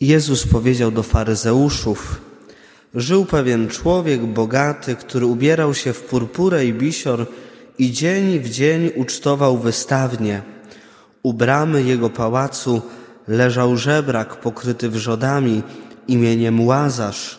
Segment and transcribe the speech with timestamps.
[0.00, 2.20] Jezus powiedział do faryzeuszów:
[2.94, 7.26] Żył pewien człowiek bogaty, który ubierał się w purpurę i bisior
[7.78, 10.42] i dzień w dzień ucztował wystawnie.
[11.22, 12.82] U bramy jego pałacu
[13.28, 15.62] leżał żebrak pokryty wrzodami
[16.08, 17.38] imieniem Łazarz.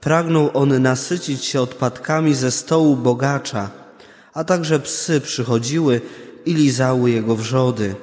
[0.00, 3.70] Pragnął on nasycić się odpadkami ze stołu bogacza,
[4.34, 6.00] a także psy przychodziły
[6.46, 7.94] i lizały jego wrzody.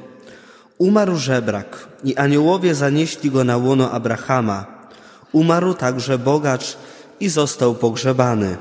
[0.84, 4.66] Umarł żebrak i aniołowie zanieśli go na łono Abrahama.
[5.32, 6.78] Umarł także bogacz
[7.20, 8.58] i został pogrzebany.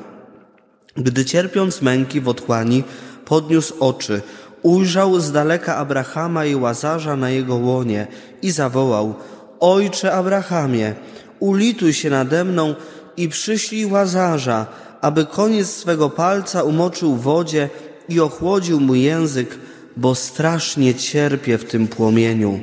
[0.97, 2.85] Gdy cierpiąc męki w otchłani,
[3.25, 4.23] podniósł oczy,
[4.63, 8.07] ujrzał z daleka Abrahama i Łazarza na jego łonie
[8.43, 9.15] i zawołał:
[9.61, 10.95] Ojcze Abrahamie,
[11.39, 12.75] ulituj się nade mną
[13.17, 14.67] i przyślij Łazarza,
[15.01, 17.69] aby koniec swego palca umoczył w wodzie
[18.09, 19.59] i ochłodził mój język,
[19.97, 22.61] bo strasznie cierpię w tym płomieniu.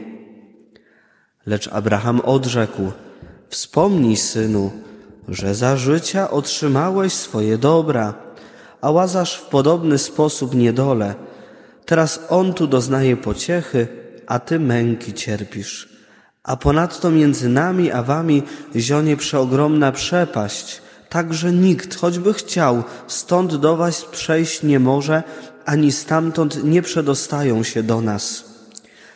[1.45, 2.91] Lecz Abraham odrzekł:
[3.49, 4.71] Wspomnij, synu,
[5.27, 8.13] że za życia otrzymałeś swoje dobra,
[8.81, 11.15] a Łazarz w podobny sposób niedole.
[11.85, 13.87] Teraz on tu doznaje pociechy,
[14.27, 15.89] a ty męki cierpisz.
[16.43, 18.43] A ponadto między nami a wami
[18.75, 25.23] zionie przeogromna przepaść, tak że nikt, choćby chciał, stąd do was przejść nie może,
[25.69, 28.45] ani stamtąd nie przedostają się do nas.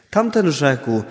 [0.10, 1.04] Tamten rzekł,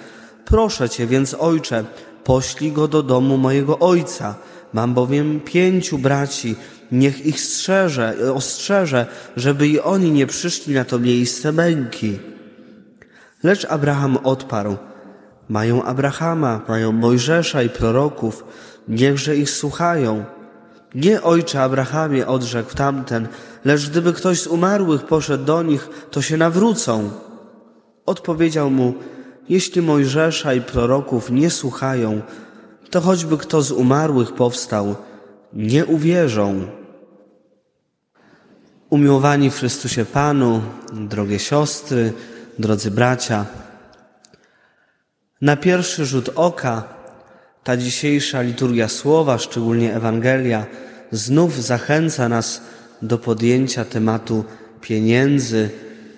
[0.45, 1.85] proszę cię więc, ojcze,
[2.25, 4.35] poślij go do domu mojego ojca.
[4.73, 6.57] Mam bowiem pięciu braci,
[6.93, 12.19] niech ich strzeże, ostrzeże, żeby i oni nie przyszli na to miejsce męki.
[13.43, 14.77] Lecz Abraham odparł,
[15.49, 18.45] mają Abrahama, mają Mojżesza i proroków,
[18.89, 20.25] niechże ich słuchają.
[20.95, 23.29] Nie ojcze Abrahamie, odrzekł tamten,
[23.65, 27.11] lecz gdyby ktoś z umarłych poszedł do nich, to się nawrócą.
[28.07, 28.95] Odpowiedział mu,
[29.49, 32.21] jeśli Mojżesza i proroków nie słuchają,
[32.91, 34.97] to choćby kto z umarłych powstał,
[35.53, 36.67] nie uwierzą.
[38.91, 40.61] Umiłowani w Chrystusie Panu,
[40.93, 42.13] drogie siostry,
[42.59, 43.47] drodzy bracia,
[45.41, 47.02] na pierwszy rzut oka
[47.65, 50.67] ta dzisiejsza liturgia słowa, szczególnie Ewangelia,
[51.13, 52.63] znów zachęca nas
[53.03, 54.45] do podjęcia tematu
[54.81, 55.71] pieniędzy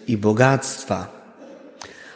[0.06, 1.14] i bogactwa.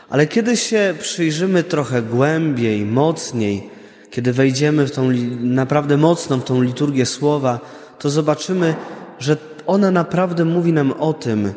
[0.08, 3.70] Ale kiedy się przyjrzymy trochę głębiej, mocniej,
[4.10, 7.60] kiedy wejdziemy w tą naprawdę mocno w tą liturgię słowa,
[7.98, 8.74] to zobaczymy,
[9.18, 11.52] że ona naprawdę mówi nam o tym,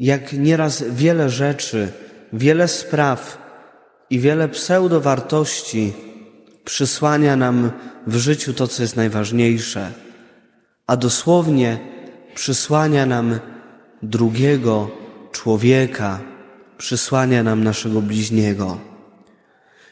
[0.00, 1.88] jak nieraz wiele rzeczy,
[2.32, 3.38] wiele spraw
[4.10, 5.92] i wiele pseudowartości
[6.64, 7.70] przysłania nam
[8.06, 9.92] w życiu to, co jest najważniejsze,
[10.86, 11.78] a dosłownie
[12.34, 13.38] przysłania nam
[14.02, 14.90] drugiego
[15.32, 16.20] człowieka,
[16.78, 18.78] przysłania nam naszego bliźniego.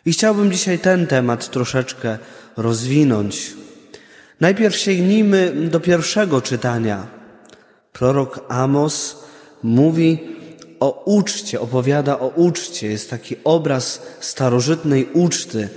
[0.06, 2.18] I chciałbym dzisiaj ten temat troszeczkę
[2.56, 3.54] rozwinąć.
[4.40, 7.06] Najpierw sięgnijmy do pierwszego czytania.
[7.92, 9.24] Prorok Amos
[9.62, 10.18] mówi
[10.80, 12.86] o uczcie, opowiada o uczcie.
[12.86, 15.68] Jest taki obraz starożytnej uczty,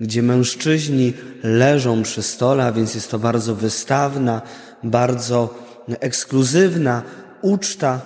[0.00, 4.42] gdzie mężczyźni leżą przy stole, a więc jest to bardzo wystawna,
[4.84, 5.54] bardzo
[6.00, 7.02] ekskluzywna
[7.42, 8.00] uczta.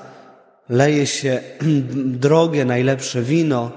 [0.69, 1.41] Leje się
[2.27, 3.71] drogie, najlepsze wino,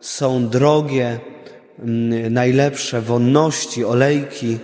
[0.00, 1.20] są drogie,
[1.78, 4.58] mm, najlepsze wonności, olejki.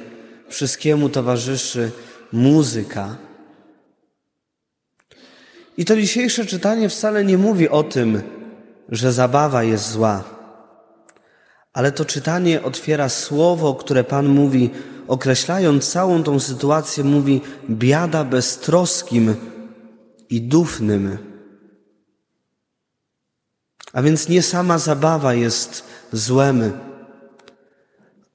[0.48, 1.91] Wszystkiemu towarzyszy
[2.32, 3.16] muzyka.
[5.76, 8.22] I to dzisiejsze czytanie wcale nie mówi o tym,
[8.88, 10.34] że zabawa jest zła.
[11.74, 14.70] Ale to czytanie otwiera słowo, które Pan mówi,
[15.08, 17.40] określając całą tą sytuację, mówi
[17.70, 19.34] biada beztroskim
[20.30, 21.18] i dufnym.
[23.92, 26.72] A więc nie sama zabawa jest złem,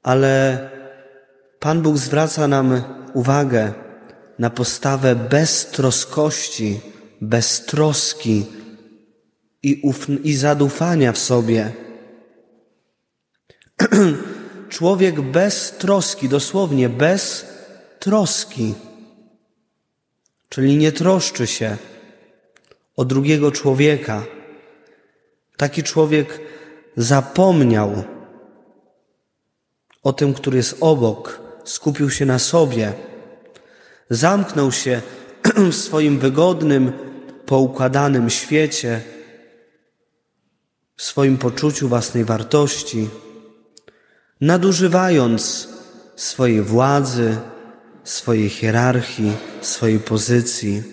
[0.03, 0.69] ale
[1.59, 2.81] Pan Bóg zwraca nam
[3.13, 3.73] uwagę
[4.39, 6.79] na postawę beztroskości,
[7.21, 8.45] beztroski
[9.63, 11.88] i, uf- i zadufania w sobie.
[14.69, 17.45] Człowiek bez troski, dosłownie bez
[17.99, 18.73] troski,
[20.49, 21.77] czyli nie troszczy się
[22.95, 24.23] o drugiego człowieka.
[25.57, 26.39] Taki człowiek
[26.97, 28.03] zapomniał
[30.03, 32.93] o tym, który jest obok, skupił się na sobie,
[34.09, 35.01] zamknął się
[35.71, 36.91] w swoim wygodnym,
[37.45, 39.01] poukładanym świecie,
[40.95, 43.09] w swoim poczuciu własnej wartości,
[44.41, 45.69] nadużywając
[46.15, 47.37] swojej władzy,
[48.03, 49.31] swojej hierarchii,
[49.61, 50.83] swojej pozycji,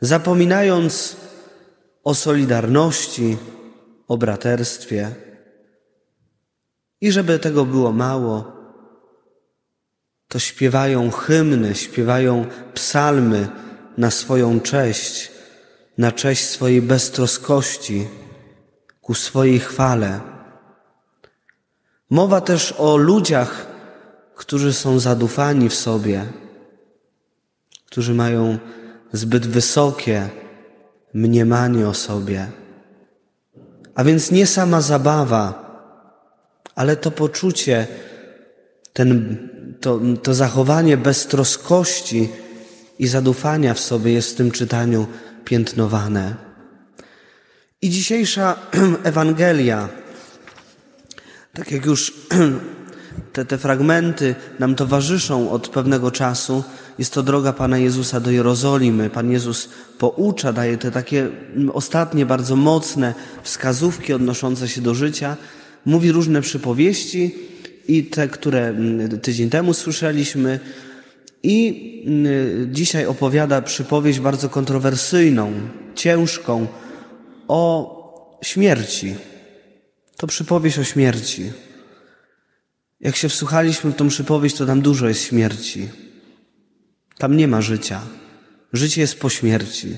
[0.00, 1.16] zapominając
[2.04, 3.36] o solidarności,
[4.08, 5.10] o braterstwie.
[7.00, 8.52] I żeby tego było mało,
[10.28, 13.48] to śpiewają hymny, śpiewają psalmy
[13.98, 15.30] na swoją cześć,
[15.98, 18.08] na cześć swojej beztroskości,
[19.00, 20.31] ku swojej chwale.
[22.12, 23.66] Mowa też o ludziach,
[24.36, 26.24] którzy są zadufani w sobie,
[27.86, 28.58] którzy mają
[29.12, 30.28] zbyt wysokie
[31.14, 32.46] mniemanie o sobie.
[33.94, 35.44] A więc nie sama zabawa,
[36.74, 37.86] ale to poczucie,
[38.92, 39.36] ten,
[39.80, 42.28] to, to zachowanie beztroskości
[42.98, 45.06] i zadufania w sobie jest w tym czytaniu
[45.44, 46.34] piętnowane.
[47.82, 48.56] I dzisiejsza
[49.10, 50.01] Ewangelia,
[51.54, 52.12] tak jak już
[53.32, 56.64] te, te fragmenty nam towarzyszą od pewnego czasu,
[56.98, 59.10] jest to droga Pana Jezusa do Jerozolimy.
[59.10, 59.68] Pan Jezus
[59.98, 61.28] poucza, daje te takie
[61.72, 65.36] ostatnie, bardzo mocne wskazówki odnoszące się do życia,
[65.84, 67.34] mówi różne przypowieści
[67.88, 68.74] i te, które
[69.22, 70.60] tydzień temu słyszeliśmy,
[71.42, 71.92] i
[72.70, 75.52] dzisiaj opowiada przypowieść bardzo kontrowersyjną,
[75.94, 76.66] ciężką,
[77.48, 79.14] o śmierci.
[80.16, 81.52] To przypowieść o śmierci.
[83.00, 85.88] Jak się wsłuchaliśmy w tą przypowieść, to tam dużo jest śmierci.
[87.18, 88.00] Tam nie ma życia.
[88.72, 89.96] Życie jest po śmierci.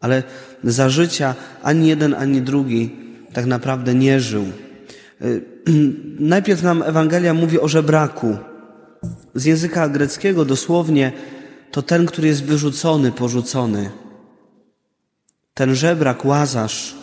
[0.00, 0.22] Ale
[0.64, 2.90] za życia ani jeden, ani drugi
[3.32, 4.44] tak naprawdę nie żył.
[5.22, 5.42] Y,
[6.34, 8.36] najpierw nam Ewangelia mówi o żebraku.
[9.34, 11.12] Z języka greckiego dosłownie
[11.70, 13.90] to ten, który jest wyrzucony, porzucony.
[15.54, 16.94] Ten żebrak, łazarz,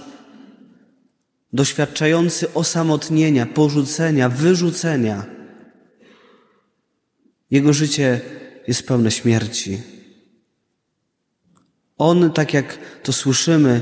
[1.53, 5.25] doświadczający osamotnienia, porzucenia, wyrzucenia.
[7.51, 8.21] Jego życie
[8.68, 9.81] jest pełne śmierci.
[11.98, 13.81] On, tak jak to słyszymy,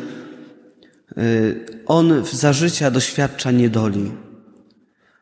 [1.18, 4.12] y, on za życia doświadcza niedoli.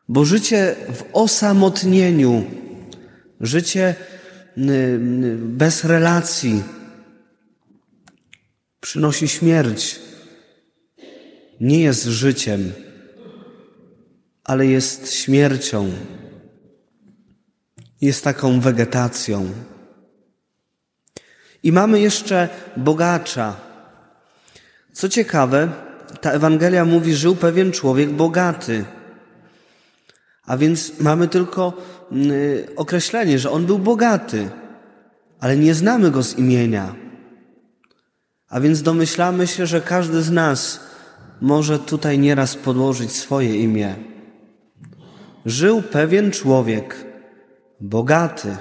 [0.08, 2.44] Bo życie w osamotnieniu,
[3.40, 3.94] życie
[4.58, 6.62] y, y, bez relacji
[8.80, 10.07] przynosi śmierć.
[11.60, 12.72] Nie jest życiem,
[14.44, 15.90] ale jest śmiercią
[18.00, 19.48] jest taką wegetacją.
[21.62, 23.56] I mamy jeszcze bogacza.
[24.92, 25.72] Co ciekawe,
[26.20, 28.84] ta Ewangelia mówi, żył pewien człowiek bogaty.
[30.46, 31.72] A więc mamy tylko
[32.12, 32.32] mm,
[32.76, 34.48] określenie, że on był bogaty,
[35.40, 36.94] ale nie znamy go z imienia.
[38.48, 40.80] A więc domyślamy się, że każdy z nas
[41.40, 43.94] może tutaj nieraz podłożyć swoje imię.
[45.46, 47.04] Żył pewien człowiek,
[47.80, 48.56] bogaty.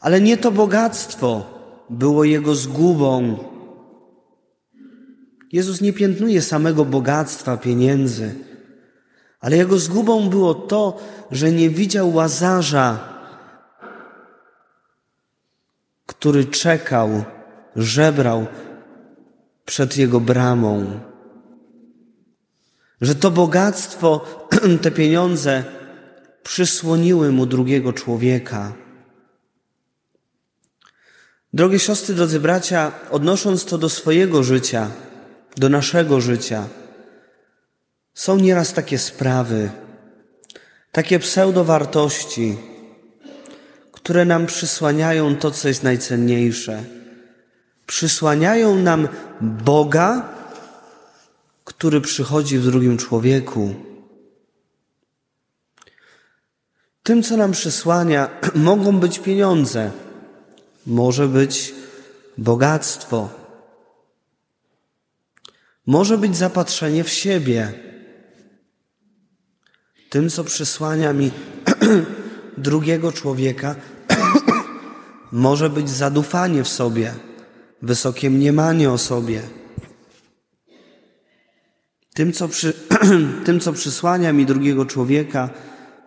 [0.00, 1.46] Ale nie to bogactwo
[1.90, 3.38] było jego zgubą.
[5.52, 8.34] Jezus nie piętnuje samego bogactwa pieniędzy,
[9.40, 10.98] ale jego zgubą było to,
[11.30, 12.98] że nie widział łazarza,
[16.06, 17.24] który czekał,
[17.76, 18.46] żebrał
[19.66, 21.00] przed jego bramą.
[23.00, 24.24] Że to bogactwo,
[24.82, 25.64] te pieniądze
[26.42, 28.72] przysłoniły mu drugiego człowieka.
[31.52, 34.90] Drogie siostry, drodzy bracia, odnosząc to do swojego życia,
[35.56, 36.68] do naszego życia,
[38.14, 39.70] są nieraz takie sprawy,
[40.92, 42.56] takie pseudowartości,
[43.92, 46.95] które nam przysłaniają to, co jest najcenniejsze.
[47.86, 49.08] Przysłaniają nam
[49.40, 50.28] Boga,
[51.64, 53.74] który przychodzi w drugim człowieku.
[57.02, 59.90] Tym, co nam przysłania, mogą być pieniądze,
[60.86, 61.74] może być
[62.38, 63.28] bogactwo,
[65.86, 67.72] może być zapatrzenie w siebie.
[70.10, 71.30] Tym, co przysłania mi
[72.68, 73.74] drugiego człowieka,
[75.32, 77.14] może być zadufanie w sobie,
[77.82, 79.42] wysokie mniemanie o sobie.
[82.14, 82.72] Tym, co, przy,
[83.46, 85.50] tym, co przysłania mi drugiego człowieka,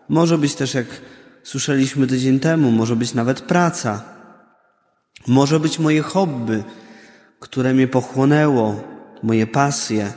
[0.09, 0.85] może być też, jak
[1.43, 4.03] słyszeliśmy tydzień temu, może być nawet praca.
[5.27, 6.63] Może być moje hobby,
[7.39, 8.83] które mnie pochłonęło,
[9.23, 10.13] moje pasje.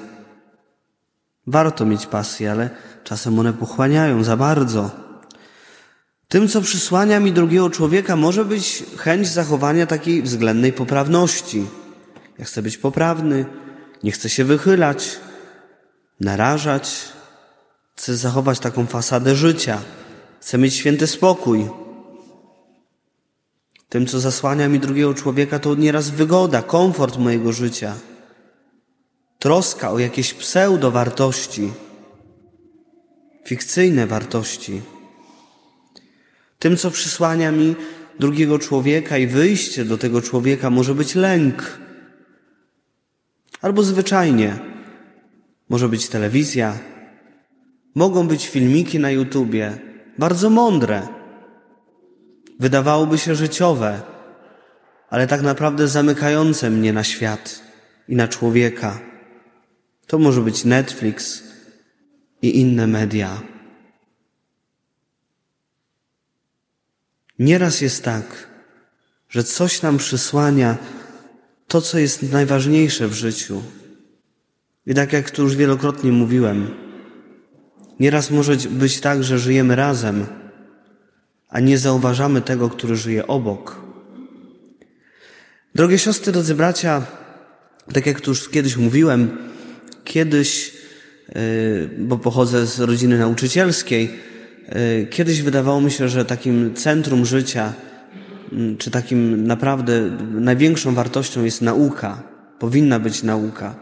[1.47, 2.71] Warto mieć pasje, ale
[3.05, 5.02] czasem one pochłaniają za bardzo.
[6.33, 11.67] Tym, co przysłania mi drugiego człowieka, może być chęć zachowania takiej względnej poprawności.
[12.39, 13.47] Ja chcę być poprawny,
[14.03, 15.21] nie chcę się wychylać,
[16.21, 17.13] narażać,
[17.97, 19.81] Chcę zachować taką fasadę życia.
[20.41, 21.69] Chcę mieć święty spokój.
[23.89, 27.95] Tym, co zasłania mi drugiego człowieka, to nieraz wygoda, komfort mojego życia.
[29.39, 31.73] Troska o jakieś pseudo wartości.
[33.47, 34.83] fikcyjne wartości.
[36.63, 37.77] Tym, co przysłania mi
[38.19, 41.79] drugiego człowieka i wyjście do tego człowieka może być lęk.
[43.63, 44.59] Albo zwyczajnie
[45.69, 46.79] może być telewizja,
[47.95, 49.79] mogą być filmiki na YouTubie,
[50.19, 51.09] bardzo mądre,
[52.61, 54.01] wydawałoby się życiowe,
[55.11, 57.63] ale tak naprawdę zamykające mnie na świat
[58.09, 59.01] i na człowieka.
[60.07, 61.43] To może być Netflix
[62.43, 63.52] i inne media.
[67.43, 68.47] Nieraz jest tak,
[69.29, 70.77] że coś nam przysłania
[71.69, 73.63] to, co jest najważniejsze w życiu.
[74.87, 76.71] I tak jak tu już wielokrotnie mówiłem,
[78.01, 80.27] nieraz może być tak, że żyjemy razem,
[81.49, 83.81] a nie zauważamy tego, który żyje obok.
[85.75, 87.07] Drogie siostry, drodzy bracia,
[87.93, 89.39] tak jak tu już kiedyś mówiłem,
[90.05, 90.73] kiedyś,
[91.29, 94.32] yy, bo pochodzę z rodziny nauczycielskiej,
[95.11, 97.73] kiedyś wydawało mi się, że takim centrum życia,
[98.53, 102.23] yy, czy takim naprawdę największą wartością jest nauka.
[102.59, 103.75] Powinna być nauka.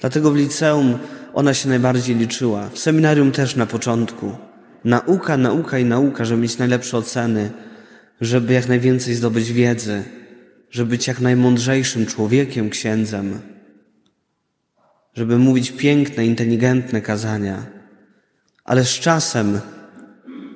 [0.00, 0.98] Dlatego w liceum
[1.34, 2.68] ona się najbardziej liczyła.
[2.68, 4.36] W seminarium też na początku.
[4.84, 7.50] Nauka, nauka i nauka, żeby mieć najlepsze oceny,
[8.20, 10.02] żeby jak najwięcej zdobyć wiedzy,
[10.70, 13.40] żeby być jak najmądrzejszym człowiekiem, księdzem,
[15.14, 17.66] żeby mówić piękne, inteligentne kazania.
[18.64, 19.60] Ale z czasem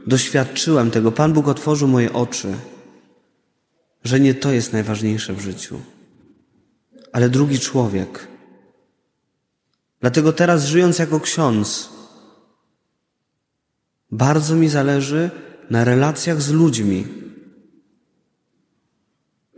[0.08, 2.54] doświadczyłem tego, Pan Bóg otworzył moje oczy,
[4.04, 5.80] że nie to jest najważniejsze w życiu,
[7.12, 8.28] ale drugi człowiek.
[10.00, 11.88] Dlatego teraz, żyjąc jako ksiądz,
[14.10, 15.30] bardzo mi zależy
[15.70, 17.06] na relacjach z ludźmi.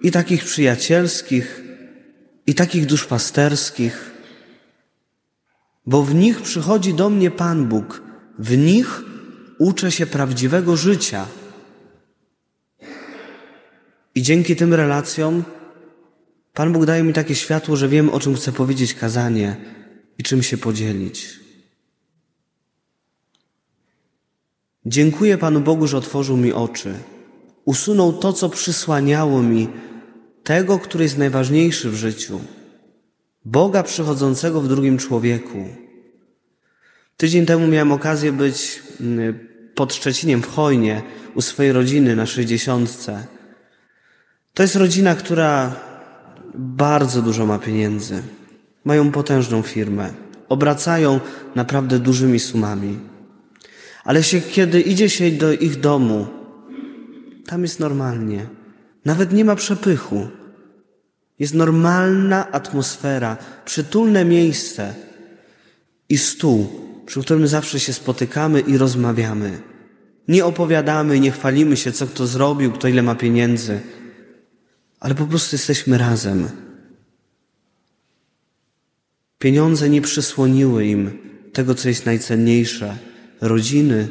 [0.03, 1.63] I takich przyjacielskich,
[2.47, 4.11] i takich duszpasterskich,
[5.87, 8.03] bo w nich przychodzi do mnie Pan Bóg,
[8.39, 9.10] w nich
[9.61, 11.27] uczę się prawdziwego życia.
[14.15, 15.45] I dzięki tym relacjom
[16.55, 19.57] Pan Bóg daje mi takie światło, że wiem, o czym chcę powiedzieć kazanie
[20.19, 21.41] i czym się podzielić.
[24.87, 26.95] Dziękuję Panu Bogu, że otworzył mi oczy.
[27.65, 29.69] Usunął to, co przysłaniało mi
[30.45, 32.41] tego, który jest najważniejszy w życiu.
[33.45, 35.69] Boga przychodzącego w drugim człowieku.
[37.17, 39.50] Tydzień temu miałem okazję być mm,
[39.81, 41.03] pod Szczecinem w Hojnie
[41.35, 43.27] u swojej rodziny na sześćdziesiątce.
[44.55, 45.77] To jest rodzina, która
[46.55, 48.23] bardzo dużo ma pieniędzy.
[48.85, 50.13] Mają potężną firmę.
[50.49, 51.21] Obracają
[51.55, 52.99] naprawdę dużymi sumami.
[54.05, 56.27] Ale się, kiedy idzie się do ich domu,
[57.47, 58.47] tam jest normalnie.
[59.05, 60.29] Nawet nie ma przepychu.
[61.39, 64.95] Jest normalna atmosfera, przytulne miejsce
[66.09, 69.63] i stół, przy którym zawsze się spotykamy i rozmawiamy.
[70.29, 73.81] Nie opowiadamy, nie chwalimy się, co kto zrobił, kto ile ma pieniędzy,
[75.01, 76.49] ale po prostu jesteśmy razem.
[79.39, 81.19] Pieniądze nie przysłoniły im
[81.53, 82.97] tego, co jest najcenniejsze
[83.41, 84.09] rodziny,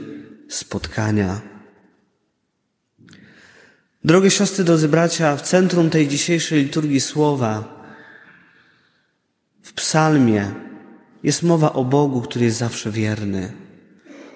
[0.49, 1.41] spotkania.
[4.03, 7.83] Drogie siostry, drodzy bracia, w centrum tej dzisiejszej liturgii słowa,
[9.61, 10.68] w psalmie,
[11.23, 13.53] jest mowa o Bogu, który jest zawsze wierny,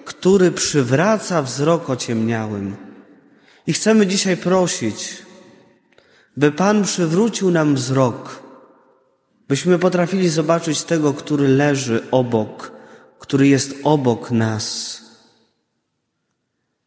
[0.05, 2.75] który przywraca wzrok ociemniałym.
[3.67, 5.23] I chcemy dzisiaj prosić,
[6.37, 8.43] by Pan przywrócił nam wzrok,
[9.47, 12.71] byśmy potrafili zobaczyć tego, który leży obok,
[13.19, 14.99] który jest obok nas.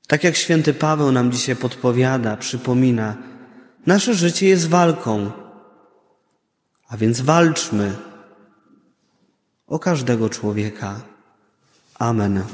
[0.06, 3.16] Tak jak święty Paweł nam dzisiaj podpowiada, przypomina,
[3.86, 5.30] nasze życie jest walką,
[6.88, 7.96] a więc walczmy
[9.66, 11.00] o każdego człowieka.
[11.98, 12.44] Amen.